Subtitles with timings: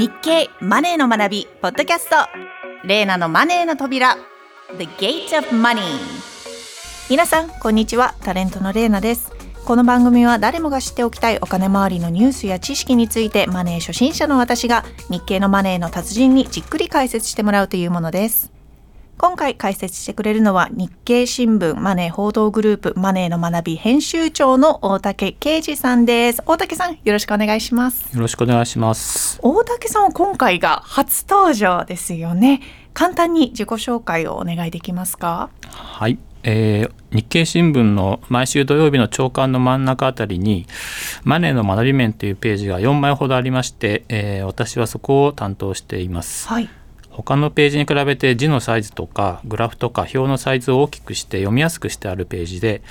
[0.00, 2.16] 日経マネーの学びポッドキャスト。
[2.88, 4.16] レイナのマネーの扉。
[4.78, 5.82] The Gate of Money
[7.10, 8.14] 皆さんこんにちは。
[8.22, 9.30] タレントのレイナです。
[9.66, 18.50] この番組は誰もが知っておきたいお金周りのニュースや知識についてマネー初心者の私が日経のマネーの達人にじっくり解説してもらうというものです。
[19.20, 26.42] 今回解説してくれるのは日経新聞マネー報道グループマネーの学び編集長の大竹啓二さんです。
[26.46, 28.16] 大竹さんよろしくお願いします。
[28.16, 29.38] よろしくお願いします。
[29.42, 32.62] 大竹さんは今回が初登場ですよね。
[32.94, 35.50] 簡単に自己紹介をお願いできますか？
[35.68, 36.18] はい。
[36.42, 40.64] えー、日経新聞の毎週土曜日の朝刊の真ん中あたりに
[41.24, 46.48] マネーの学び面というページが4枚ほどありまして、えー、私はそこを担当しています。
[46.48, 46.70] はい
[47.22, 52.82] 他のページに比べて字のサイズとかグラフとか表のサイズを大きくして読みやすくしてあるページで、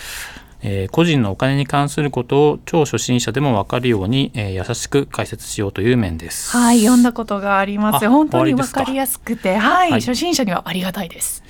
[0.61, 6.51] えー、個人のお金に関することを超初心者でも分かるように、えー、優しく解説しようという面です。
[6.51, 8.83] はい読んだことがあります本当に分か？
[8.83, 11.43] りやすくてはい、はい、初心者にはありがたいです。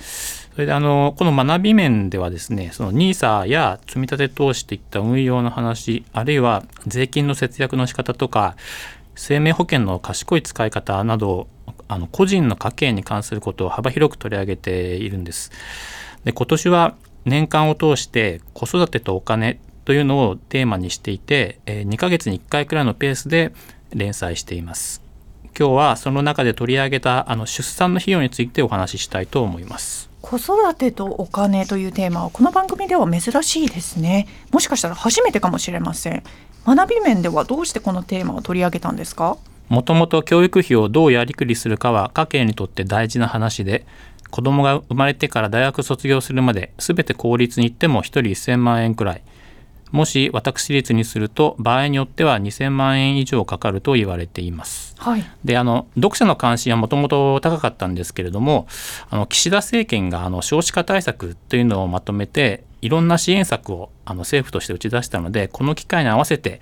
[0.52, 8.56] それであのこの学び面ではですねその NISA や積み立て投資といった運用の話あるいは税金の節約の仕方とか
[9.14, 11.46] 生命保険の賢い使い方など
[11.92, 15.50] あの個人の家計に関することを幅広く取り上げているんです。
[16.24, 23.52] で今年は年間を通して子育てとお金というのをテーマにしていて2ヶ月に1回くらいのペースで
[23.92, 25.02] 連載しています。
[25.58, 30.08] 今日はその中で取り上げたあの出産の費用についてお話ししたいと思います。
[30.22, 34.28] 子育てとお金というテーマはこの番組では珍しいですね。
[34.52, 36.22] もしかしたら初めてかもしれません。
[36.64, 39.38] 学び面ではどうしてこのテーマを取り上げたんですか？
[39.70, 43.86] もともと教育費をどうやりくりするかは家計にとって大事な話で
[44.30, 49.22] 子供が生まれてから大学卒業するまで全て公立に行っても1人1000万円くらい
[49.92, 54.94] もし私立にすると場合によっては2000万円以上かかると言われています。
[54.98, 58.66] はい、であの読者の関心はもともと高かったんですけれども
[59.08, 66.60] あの岸田政権があの少子化対策というのをまとめていろんな支援策をあの政府として打ち出したのでこの機会に合わせて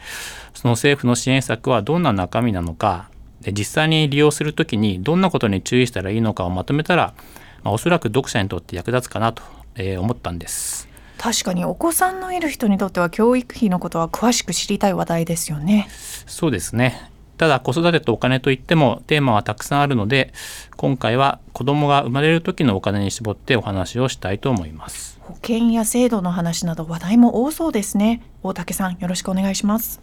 [0.55, 7.15] その政府の支援策はどんな中身なのかで実際に利用する時にどんなことに注意したらいいのかをまとめたら、
[7.63, 9.43] まあ、おそらく読者にとって役立つかなと、
[9.77, 10.89] えー、思ったんです。
[11.19, 15.89] 確かにお子さんのいる人にとっては教育費のことは詳しく知りたい話題ですよね。
[16.27, 17.08] そうですね
[17.39, 20.33] ただ子育てとお金といってもテーマはたくさんあるので
[20.77, 25.19] 今回は子供が生まれる時のお金に絞ってお話をしたいと思います。
[25.23, 28.23] 保険や制度の話など話題も多そうですね。
[28.43, 30.01] 大竹さんよろしくお願いします。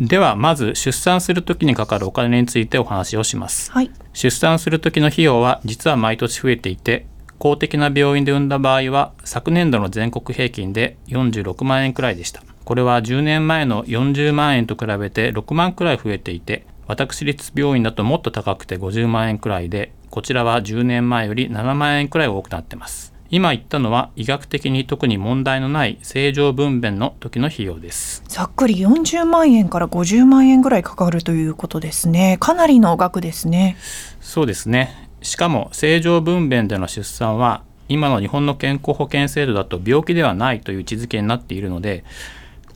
[0.00, 7.06] ではまず出産する時にかかるお金についてお話をします、はい、出産する時の費用は実は毎年増えていて
[7.38, 23.14] 公的な病院で産んだ場合は昨年度の全国平均で46万円くらいでしたこれは10年前の40万円と比べて6万くらい増えていて私立病院だともっと高くて50万円くらいでこちらは10年前より7万円くらい多くなってます。
[23.30, 28.22] 今言ったのは医学的に特に問題のない正常分娩の時の費用です。
[28.28, 32.36] ざっくり40万円から50万円ぐらいかかるということですね。
[32.38, 33.78] かなりの額ですね。
[34.20, 35.08] そうですね。
[35.22, 42.04] しかも正常分娩での出産は今の日本の健康保険制度だと病気ではないという位置づけになっているので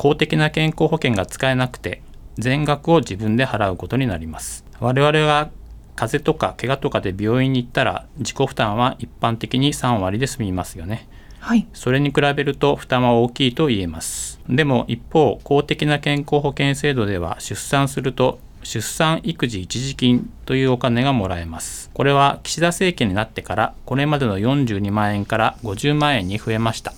[0.03, 2.03] 公的な健康保険が使えなくて
[2.37, 4.65] 全額を自分で払うことになります。
[4.81, 5.53] 我々が
[5.95, 11.07] 風邪とか怪我とかで病院に行ったら自己負担は一般的に3割で済みますよね。
[11.39, 14.41] はい、それに比べると負担は大きいと言えます。
[14.49, 21.93] でも一方公的な健康保険制度では出産すると出産育児一時金というお金がもらえます。
[21.95, 26.93] これは岸田政権になってからこれまでの42万円から50万円に増えました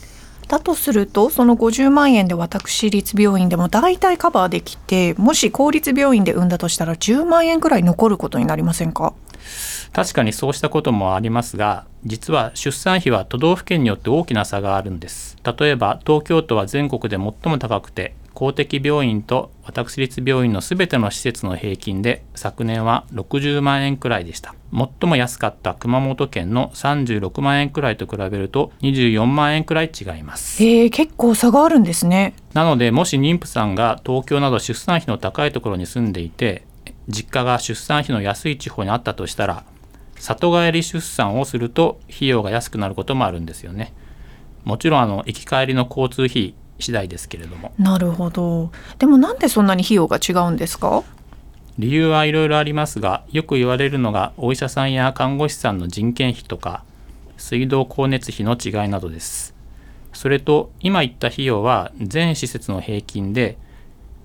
[0.47, 9.15] だとするとその50万円で私立病院でも大体カバーできてもし公立病院で産んだとしたら10万円くらい残ることになりませんか？
[9.93, 15.37] 確かにそうしたこともありますが実は出産費は都道府県によって大きな差があるんです。
[15.44, 24.54] 例えば東京都は全国で最も高くて公的病院と私立病院のすべての施設の平均で昨年は60万円くらいでした。
[24.72, 30.63] 最も安かった熊本県の36万円くらいと比べると24万円くらい違います。
[30.63, 32.34] へえ結構差があるんですね。
[32.53, 36.65] なのでもし妊婦さんが東京など出産費の高いところに住んでいて
[37.09, 39.65] 実家が出産費の安い地方にあったとしたら
[40.16, 43.92] 里帰り出産をすると費用が安くなることもあるんですよね。
[44.65, 47.72] もちろんあの行き帰りの交通費次第ですけれども。
[47.78, 48.71] なるほど。
[48.98, 51.03] でもなんでそんなに費用が違うんですか？
[51.78, 56.84] 理由はいろいろありますがよく言われるのがお医者さんや看護師さんの人件費とか
[57.36, 59.54] 水道光熱費の違いなどです。
[60.12, 63.59] それと今言った費用は全施設の平均で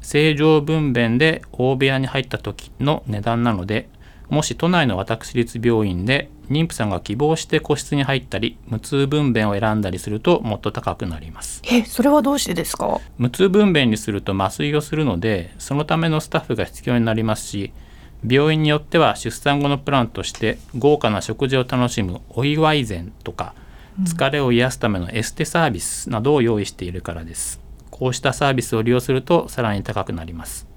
[0.01, 3.89] 正常分娩で大部屋に入った時の値段なので
[4.29, 11.61] もし都内の私立病院で妊婦さんが希望して個室に入ったり無痛分娩を選んだりするともっと高くなります。
[11.65, 12.99] えそれはどうしてですか？
[13.17, 17.71] 無痛分娩にすると麻酔をするのでそのためのスタッフが必要になりますし
[18.27, 23.53] 病院によっては出産後のプランとして豪華な食事を楽しむお祝い膳とか
[24.03, 27.59] 疲れを癒すためのエステサービスなどを用意しているからです。
[27.91, 30.68] こうしたサービスを利用するとさらに高くなります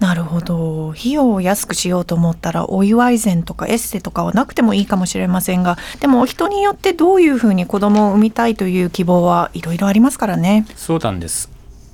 [0.00, 0.92] なるほど。
[0.98, 10.66] 費用を安くしようと思ったらお祝い膳とかエステとかはなくてもいいかもしれませんがでも人によってどういうふうに子供を産みたいという希望はいろいろありますからね。
[10.74, 11.50] そうなんです。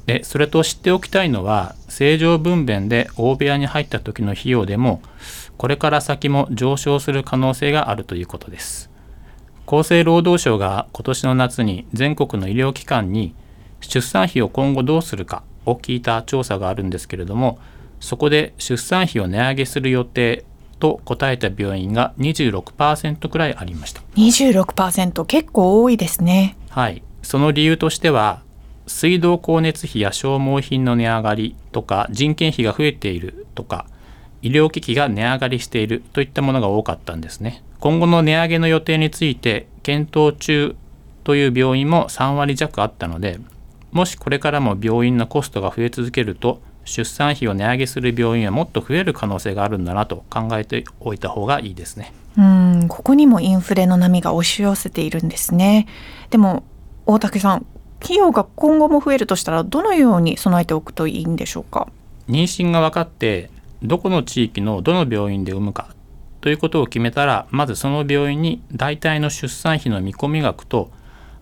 [0.07, 5.03] でそれと知っておきたいのは正常分娩で大部屋に入った時の費用でも
[5.57, 8.89] これから先も上昇する可能性があるということです。
[9.67, 13.35] 厚生労働省が今年の夏に全国の医療機関に
[13.81, 17.59] 出産費を今後どうするかを聞いた調査があるんですけれども
[18.07, 20.45] そこで出産費を値上げする予定
[20.79, 24.01] と答えた病院が26%くらいありました。
[24.15, 26.57] 26%結構多いですね。
[26.71, 27.03] はい。
[27.23, 28.45] その理由としては
[28.87, 33.87] 水道光熱費や消耗品の値上がりとか人件費が増えているとか
[34.41, 37.65] 医療機器が値上がりしているといったものが多かったんですね。
[37.81, 40.77] 今後の値上げの予定について検討中
[41.25, 43.41] という病院も3割弱あったので
[43.91, 52.15] もしこれからも病院のコストが増え続けると出産費を値上げする病院はもっと増える可能性があるんだなと考えておいた方がいいですね。
[52.39, 55.87] うんここにもインフレの波が押し寄せているんですね。
[56.31, 56.65] でも
[57.05, 57.67] 大竹さん
[58.03, 61.89] 費用が今後も増えるとしたらどのように備えておくといいんでしょうか？
[62.29, 63.51] 妊娠が分かって
[63.83, 65.89] どこの地域のどの病院で産むか
[66.41, 70.91] ということを決めたらまずその病院に大体の出産費の見込み額と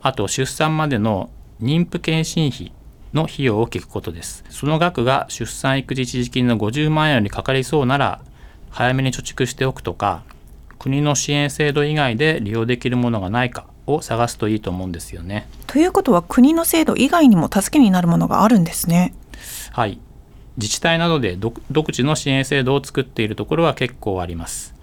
[0.00, 1.30] あと出産までの
[1.60, 2.72] 妊婦健診費
[3.14, 8.20] の費用を聞くことですその額が出産育児一時金の50万円よりかかりそうなら
[8.70, 10.22] 早めに貯蓄しておくとか
[10.78, 15.48] 国の支援制度以外で利用できるものがないかを探すといいと思うんですよね。
[15.66, 19.14] ということは国の制度以外にも助けになるものがあるんですね。
[19.72, 19.98] はい
[20.56, 24.74] 自治体などで独自の支援制度を作っているところは結構あります。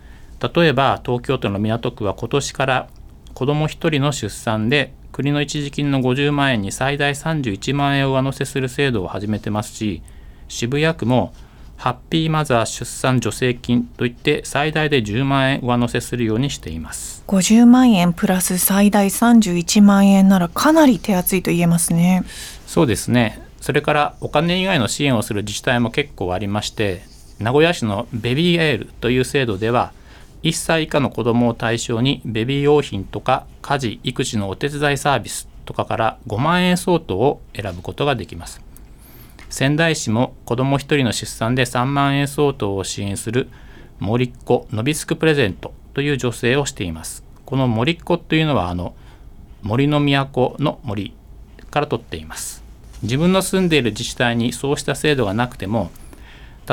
[0.55, 2.89] 例えば東京都の港区は今年から
[3.33, 10.01] 子ども1人の出産で国の一時金の50万円に最大31万円を上乗せする制度を始めてますし
[10.47, 11.33] 渋谷区も
[11.77, 17.23] ハッピーマザー出産助成金といって最大で10万円上乗せするようにしています。
[17.25, 22.23] 50万円プラス最大31万円ならかなり手厚いと言えますね。
[22.67, 23.41] そうですね。
[23.61, 27.01] それからお金以外の支援をする自治体も結構ありまして
[27.39, 29.93] 名古屋市のベビーエールという制度では
[30.43, 38.61] 1歳以下の子どもを対象にベビー用品とか家事育児のお手伝いサービスとかから5万円相当を選ぶことができます。
[39.49, 43.49] 仙台市も子ども1人の出産で3万円相当を支援する
[43.99, 47.23] 森っ子のびすくプレゼントという助成をしています。
[47.45, 48.95] この森っ子というのはあの
[49.61, 51.13] 森の都の森
[51.69, 52.63] から取っています。
[53.03, 55.91] 自分の住んでいる自治体にそうした制度がなくても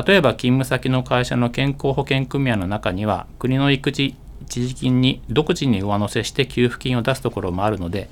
[0.06, 8.08] 例えば勤務先の会社の健康保険組合の中には国の育児一時金に独自に上乗せして給付金を出すところもあるので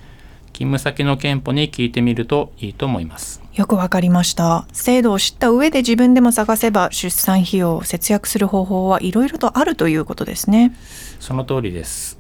[0.53, 3.43] 勤務先の憲法に聞いてみるといいと思います。
[3.55, 4.67] よくわかりました。
[4.73, 10.75] 制度を知った上で自分でも探せば出産費用を節約する方法はいろいろとあるということですね。
[11.21, 12.19] その通りです。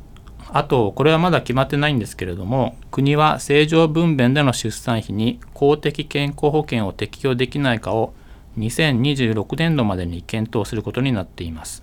[0.52, 8.14] あとこれはまだ決まってないんですけれども国は正常分娩での出産費に公的健康保険を適用できないかを
[8.58, 11.82] 2026年度までに検討することになっています。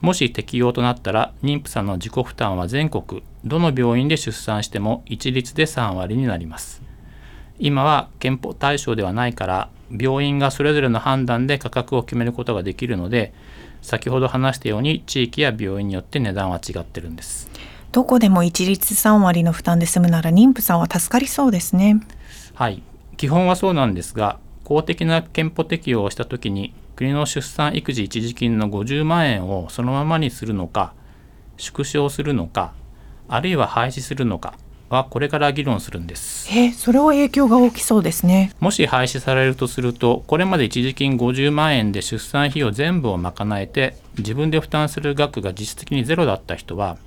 [0.00, 6.82] もし適用となったら妊婦さんの自己負担は全国どの病院で出産しても一律で3割になります。
[7.58, 13.32] 今は憲法対象ではないから病院がそれぞれの判断で価格を決めることができるので
[13.82, 17.50] 先ほど話したように地域や病院によって値段は違ってるんです。
[17.90, 22.00] どこでも一律3割の負担で済むなら妊婦さんは助かりそうですね。
[22.54, 22.82] はい。
[23.16, 30.92] 基本はそうなんですが公的な憲法適用をした時に国の出産育児一時金の50万円をそのままにするのか
[31.56, 32.74] 縮小するのか
[33.28, 34.58] あるいは廃止するのか
[34.90, 36.50] はこれから議論するんです。
[36.54, 38.52] えそれは影響が大きそうですね。
[38.60, 46.98] もし廃止されるとするとこれまで一時金50万円で出産費用全部を賄えて自分で負担する額が実質的にゼロだった人は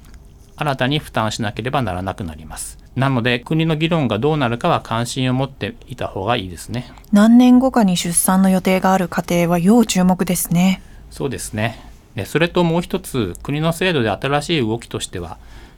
[0.55, 6.91] 新たに負担しなければならなくなりますなので国の議論がどうなるかは関心を持っていた方がいいですね。
[7.11, 10.81] 何年後かに出産の予定がある家庭は要注目ですね。
[11.09, 11.79] そうですね。
[12.25, 15.37] それともう一つ国の制度で新しい動きとしては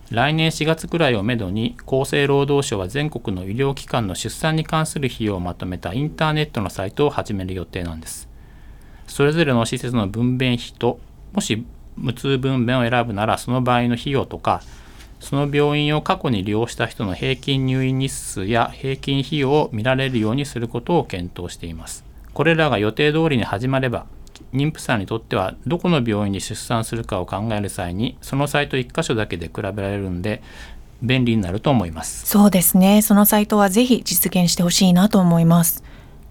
[0.09, 8.27] 来年4月くらいをめどに厚生労働省は全国の医療機関の出産に関する費用をまとめたインターネットのサイトを始める予定なんです。
[9.07, 10.99] それぞれの施設の分娩費と
[11.33, 11.63] もし
[11.95, 14.61] 無痛分娩を選ぶならその場合の費用とか
[15.23, 22.03] その病院を過去に利用した人の平均入院日数や平均費用を見られるようにすることを検討しています。
[22.33, 24.05] これらが予定通りに始まれば
[24.53, 30.41] 妊婦さんにとってはどこの病院に出産するかを考える際にそのサイト1箇所だけで比べられるんで
[31.01, 32.25] 便利になると思います。
[32.25, 33.01] そうですね。
[33.01, 35.83] そのサイトはぜひ実現してほしいなと思います。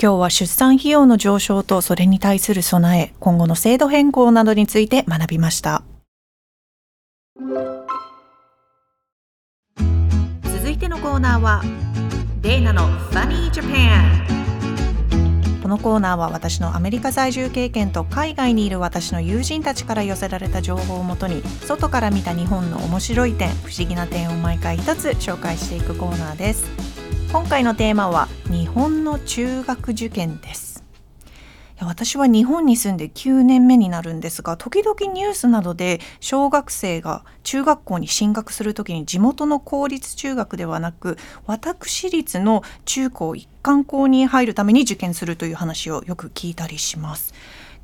[0.03, 5.83] 今日は出産費用の上昇とそれに対する備え今後の制度変更などについて学びました。
[11.13, 11.63] コーナーは
[12.41, 14.25] レイナの Funny Japan
[15.63, 26.65] このコーナーは私のアメリカ在住経験と海外にいる私の友人たちから寄せられた情報をもとに外から見た日本の面白い点不思議な点を毎回一つ紹介していくコーナーです。
[27.31, 30.72] 今回のテーマは日本の中学受験です。
[31.85, 47.35] 私は日本に住んで9年目になるんですが時々ニュースなどで小学生が中学校に進学する時に地元の公立中学ではなく私立の中高一貫校に入るために受験するという話をよく聞いたりします。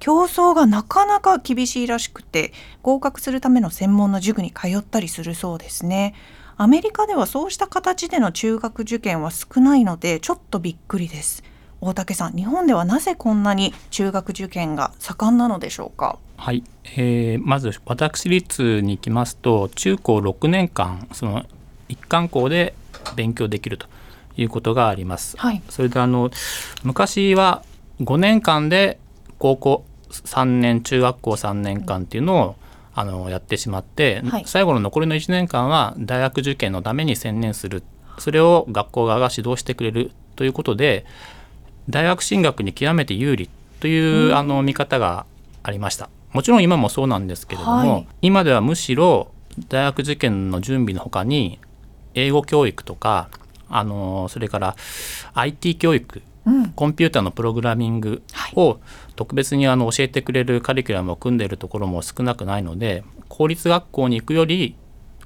[0.01, 2.53] 競争がなかなか厳しいらしくて
[2.83, 6.15] 合格するための専門の塾に通ったりするそうですね。
[6.57, 11.45] アメリカではそうした形での中学受験は少ないのでちょっとびっくりです。
[11.81, 16.19] 大竹さん日本ではなぜこんなに中学受験が盛んなのでしょうか？
[16.37, 16.65] はい、
[16.97, 21.45] えー、まず私立に行きますと中高6年間その
[21.89, 22.75] 一貫校で
[23.17, 23.87] 勉強できると
[24.37, 25.37] いうことがあります。
[25.37, 26.31] はい、それであの
[26.83, 27.63] 昔は
[28.01, 28.99] 5年間で
[29.39, 32.57] 高校3年中学校3年間っていうのを、
[32.95, 37.85] あのやってしまって、はい、最後の残りの1年間は大学受験のために専念する。
[38.19, 41.07] それを学校側が指導してくれるということで
[41.89, 43.49] 大学進学に極めて有利
[43.81, 45.27] という、あの見方が
[45.63, 46.11] ありました。
[46.33, 49.29] もちろん今もそうなんですけれども、はい、今ではむしろ
[49.69, 51.59] 大学受験の準備のほかに
[52.15, 53.31] 英語教育とか
[53.69, 54.77] あのそれから
[55.35, 58.23] IT 教育、うん、コンピューターのプログラミング
[58.55, 58.79] を
[59.17, 64.77] 特別にあの教えてくれるカリキュラムを組んでいるところも少なくないので公立学校に行くより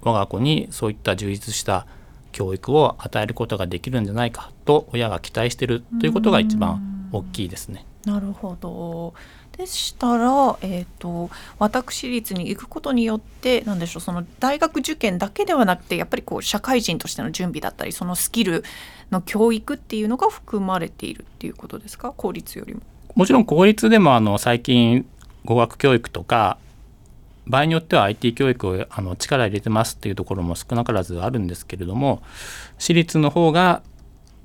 [0.03, 1.87] 我が子にそういった充実した
[2.31, 7.85] 教育を与えることができるんじゃないかと親が期待しているということが一番大きいですね。
[8.05, 9.15] なるほど
[9.57, 18.65] でしたら、えーと、私立に行くことによって何でしょうその大学受験だけではなくてやっぱりこう社会人としての準備だったりそのスキル
[19.11, 22.13] の教育っていうのが含まれているっていうことですか？
[22.17, 22.81] 公立よりも。
[23.15, 25.07] もちろん公立でもあの最近
[25.45, 26.57] 語学教育とか
[27.47, 32.23] 場合によっては IT 教育をあの力入れてますっていうところも少なからずあるんですけれども
[32.79, 33.83] 私立の方が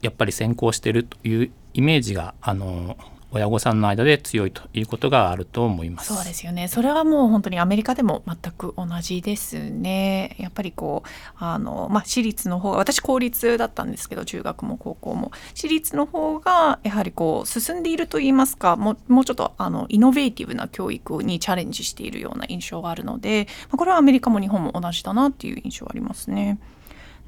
[0.02, 2.98] やっぱり先行してるというイメージがあの
[3.30, 6.14] 親御さんの間で強いということがあると思います。
[6.14, 6.70] そうですよね。
[6.70, 10.38] それはもう本当にアメリカでも全く同じですね。
[10.40, 15.32] やっぱりこうあのまあ私立の方が私公立だったんですけど中学も高校も。
[15.54, 26.60] 私立の方がやはりこう進んでいると言いますかもうもうちょっとあのイノベーティブな教育にチャレンジしているような印象があるのでこれはアメリカも日本も同じだなっていう印象ありますね。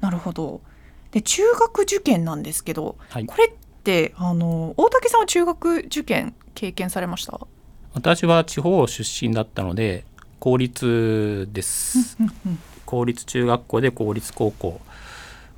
[0.00, 0.62] なるほど。
[1.12, 3.50] で中学受験なんですけど、はい、これっ
[3.82, 7.40] てあの大竹さんは中学受験経験されました？
[7.94, 10.04] 私は地方出身だったので
[10.38, 12.16] 公立です。
[12.86, 14.80] 公立中学校で公立高校。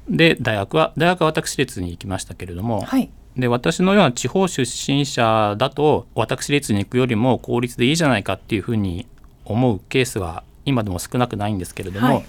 [0.08, 9.06] で大学は大学は私立に行きましたけれども、はい、で私のような地方出身者だと私立に行くよりも公立でいいじゃないかっていうふうに
[9.44, 12.24] 思うケースは今でも少なくないんですけれども、はい、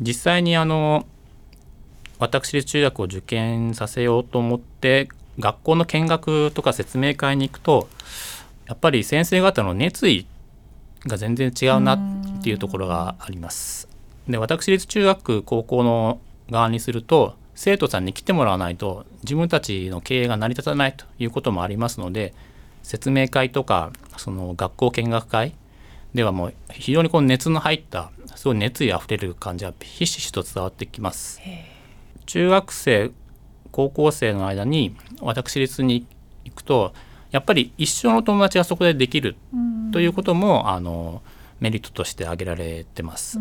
[0.00, 1.06] 実際にあの
[2.18, 5.08] 私立中学を受験させようと思って
[5.38, 7.88] 学校の見学とか説明会に行くと
[8.66, 10.26] やっぱり先生方の熱意
[11.06, 13.88] が全然違うなっていうところがあります。
[14.28, 16.20] で私立中学高校の
[16.50, 22.34] 側にすると生徒さんに来てもらわないと自分たちの経営が成り立たないということもありますので
[22.82, 25.54] 説明会とかその学校見学会
[26.14, 31.40] ではもう非常にこう熱の入ったすごい熱意あふれる感じはひしひしと伝わってきます。
[32.28, 33.10] 中学生
[33.72, 36.06] 高校生の間に私立に
[36.44, 36.92] 行くと
[37.30, 39.34] やっぱり一生の友達がそこでできる
[39.92, 41.22] ということもあの
[41.58, 43.40] メリットとして挙げられてます。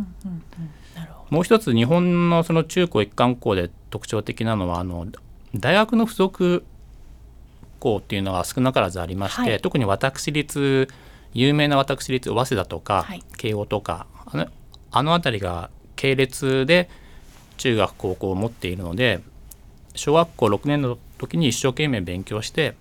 [1.30, 5.08] もう一つ日本のその中高一貫校で特徴的なのはあの
[5.54, 6.64] 大学の付属
[7.80, 10.88] 校っていうのが少なからずありまして、はい、特に私立
[11.34, 14.48] 有名な私立早稲田とか、はい、慶応とかあの
[14.92, 16.90] あの辺りが系列で
[17.58, 19.22] 中学高校を持っているので
[19.96, 22.76] 小学校6年の時に一生懸命勉強して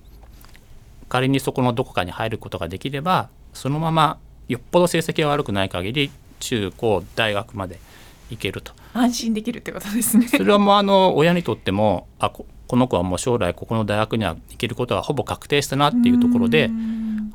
[1.08, 4.18] 仮にそこのどこかに入ることができればそのまま
[4.48, 7.78] よっぽど成績が悪くない限り中高大学まで
[8.30, 8.72] 行けると。
[8.92, 10.28] 安心できるってことですね。
[10.28, 16.70] それはもうあの親にとってもあここの子はもう将来ここの大学には行けることがほぼ確定したなっていうところで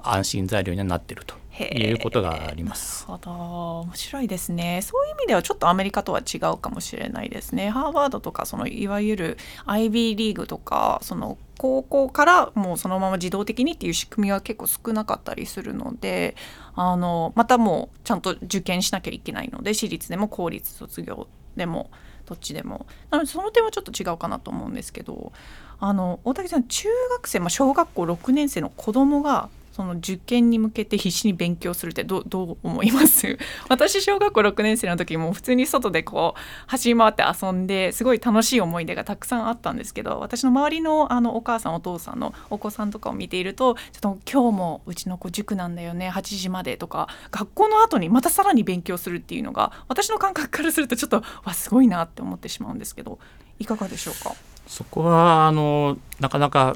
[0.04, 1.36] 安心材料にはなってると
[1.68, 3.06] いうことがあります。
[3.08, 3.80] なるほど。
[3.82, 4.82] 面白いですね。
[4.82, 7.70] そういう意味ではちょっとアメリカとは違うかもしれないですね。
[7.70, 16.36] ハーバードとかそのいわゆる IB リーグとかその高校からもうそのまま自動的にっていう仕組みは結構少なかったりするので
[16.74, 21.92] あのまたもうちゃんと受験しなきゃいけないので私立でも公立卒業でも
[22.26, 22.88] どっちでも。
[23.10, 25.34] なのでその点はちょっと違うかなと思うんですけど
[25.80, 26.88] あの大竹さん中
[27.18, 33.38] 学生、まあ、小学校6年生の子供がその受験に向けて必死に勉強するってどどう思います？
[33.70, 53.20] 私小学校6年生の時も普通に外でこう走り回って遊んですごい楽しい思い出がたくさんあったんですけど私の周りのあのお母さんお父さんのお子さんとかを見ているとちょっと今日もうちの子塾なんだよね8時までとか学校の後にまたさらに勉強するっていうのが私の感覚からするとちょっとわすごいなって思ってしまうんですけど
[53.60, 54.34] いかがでしょうか？
[54.68, 56.76] そこはあのなかなか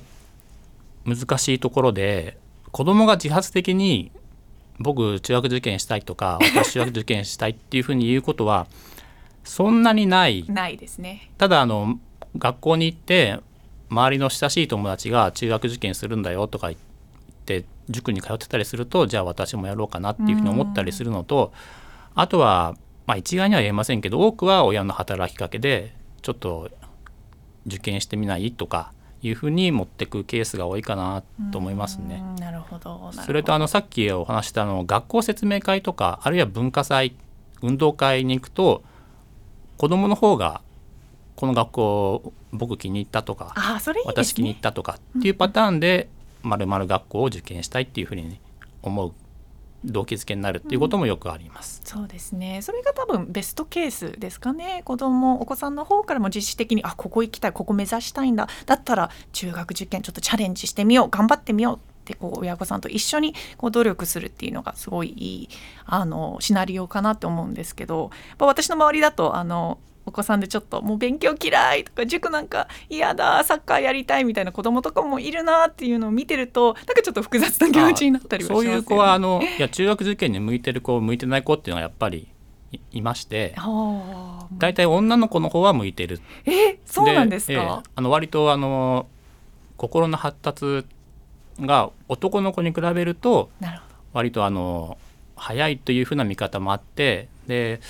[1.05, 2.37] 難しいところで
[2.75, 4.11] 子供が自発的に
[4.79, 8.67] 僕中学受験したいとか 私中学受験したいっていうふうに言うことは
[9.45, 10.43] そんなにない。
[10.49, 11.31] ないですね。
[11.37, 11.97] ただあの
[12.37, 13.39] 学校に行って
[13.89, 16.79] 周りの親しい友達が中学受験するんだよとか言っ
[17.45, 21.53] て塾に通ってたりするとじゃあ私もやろうかなっていうふうに思ったりするのと
[22.13, 22.75] あとは、
[23.07, 26.69] まあ、一概には言えませんけど多くは親の働きかけでちょっと
[27.67, 28.91] 受験してみないとか
[29.25, 32.23] いうふうに持ってくケースが多いかなと思いますね。
[32.39, 33.11] なるほど。
[33.11, 37.15] それとあのさっきお話したあの学校説明会とかあるいは文化祭
[37.63, 38.83] 運動会に行くと
[39.77, 40.61] 子どもの方が
[41.35, 46.07] この学校僕気に入ったとかあそれいい、ね、私気に入ったとかっていうパターンで
[46.43, 48.39] まるまる学校を受験したいっていうふうに
[48.83, 49.13] 思う
[49.85, 52.61] 動機づけになるっていうこともよくあります、うん、そうですね。
[52.61, 54.81] それが多分ベストケースですかね。
[54.85, 58.47] 子供お子さんの方からも実質的にあここ行きたいここ目指したいんだ。
[58.65, 65.49] だったら中学受験ちょっとチャレンジしてみよう頑張ってみようってこう親御さんと一緒にこう努力するっていうのがすごいいい
[65.85, 68.11] あのシナリオかなって思うんですけど。
[68.39, 82.27] 私の周りだとあのお子さんでちょっともう勉強嫌いとか塾なんか嫌だサッカーやりたいみたいな子供とかもいるなっていうのを見てるとなんかちょっと複雑な気持ちになったりはします、ね、そういう子はあのいや中学受験に向いてる子向いてない子っていうのはやっぱり
[82.91, 83.55] いまして
[84.57, 86.19] 大体女の子の方は向いてる。
[86.45, 89.07] えそうなんですか、えー、あの割とあの
[89.77, 90.85] 心の発達
[91.59, 93.49] が男の子に比べると
[94.13, 94.97] 割とあの
[95.35, 97.81] 早いというふうな見方もあってで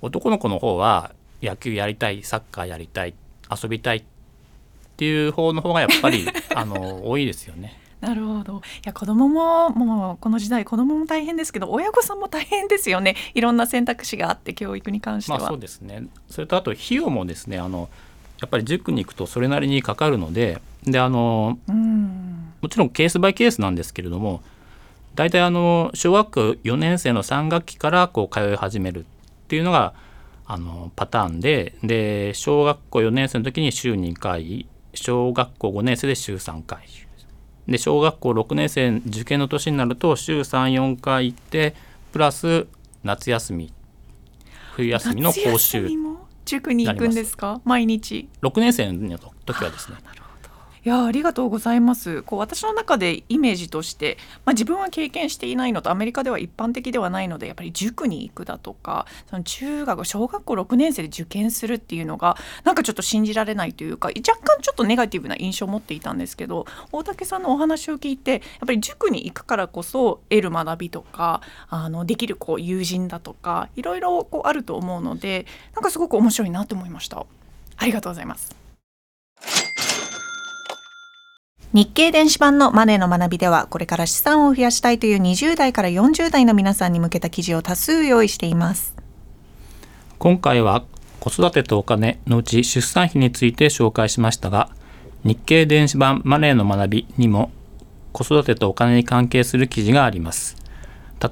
[0.00, 3.14] 男の子の方は野球やりたいサッカーやりたい
[3.62, 4.02] 遊びたいっ
[4.96, 7.78] ていう方の方がやっぱり あの多いですよね。
[8.00, 8.58] なるほど。
[8.58, 13.16] いや子供ももうこの時代子供も大変ですけど親御さんも大変ですよね。
[13.34, 15.38] いろんな選択肢があって教育に関しては。
[15.38, 16.04] まあ、そうですね。
[16.28, 17.88] それとあと費用もですねあの
[18.40, 24.42] やっぱり塾に行くとそれなりにかかるのでであのもちろんケースバイケースなんですけれども
[25.14, 29.04] 大体あの小学校4年生の3学期からこう通い始めるっ
[29.48, 29.92] ていうのが
[30.50, 36.80] あのパターンでで小学校4年生の時に週2回小学校5年生で週3回。
[37.68, 41.74] で小学校6年生受験の年になると週34回行って
[42.12, 42.66] プラス
[43.04, 43.72] 夏休み。
[44.72, 45.86] 冬休みの講習
[46.46, 47.60] 塾に行くんですか？
[47.66, 48.28] 毎日。
[48.40, 49.98] 6年生の時はですね
[50.88, 77.26] いやありがとうございますこう私の中でイメージとして、まあ、自分は経験していないのとアメリカでは一般的ではないのでやっぱり塾に行くだとかその中学小学校6年生で受験するっていうのがなんかちょっと信じられないというか若干ちょっとネガティブな印象を持っていたんですけど大竹さんのお話を聞いてやっぱり塾に行くからこそ得る学びとかあのできるこう友人だとかいろいろこうあると思うのでなんかすごく面白いなと思いました。
[77.76, 78.67] ありがとうございます。
[81.74, 88.96] 日経電子版のマネーの学びではこれから資産を増やしたいという20代から40代の皆さんに向けた記事を多数用意しています。
[90.18, 90.84] 今回は
[91.20, 94.70] 子育てとお金のうち出産費について紹介しましたが
[95.24, 97.50] 日経電子版マネーの学びにも
[98.12, 100.56] 子育てとお金に関係する記事があります。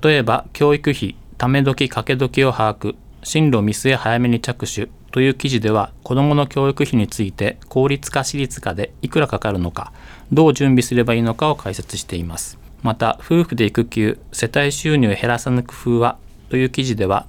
[0.02, 9.92] 例えば教育費ため時かけ時を把握進路を見据え早めに着手という記事では子どもの教育費について公立か私立かでいくらかかるのか
[10.32, 12.58] どう準備すればいいのかを解説しています。
[12.82, 16.18] また夫婦で育休世帯収入を減らさぬ工夫は
[16.50, 17.26] という記事では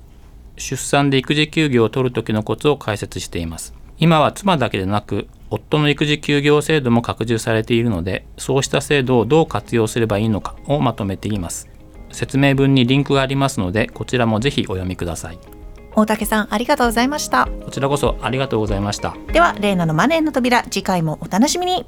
[0.57, 3.73] 出産で育児休業を取る時のコツを解説しています。
[3.99, 11.69] 今は妻だけでなく夫の育児休業制度も拡充されているのでそうした制度をどう活用すればいいのかをまとめています。
[12.11, 15.56] 説明文にリンクがありますのでこちらもぜひお読みください。
[15.97, 17.49] 大竹さんありがとうございました。
[17.65, 19.15] こちらこそありがとうございました。
[19.33, 21.87] ではレイナのマネーの扉次回もお楽しみに